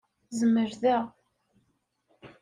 Zmel 0.37 0.71
da. 0.81 0.97